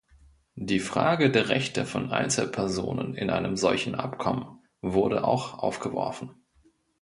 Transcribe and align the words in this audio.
Die 0.55 0.79
Frage 0.79 1.29
der 1.29 1.49
Rechte 1.49 1.85
von 1.85 2.09
Einzelpersonen 2.09 3.13
in 3.13 3.29
einem 3.29 3.55
solchen 3.55 3.93
Abkommen 3.93 4.57
wurde 4.81 5.23
auch 5.23 5.59
aufgeworfen. 5.59 6.43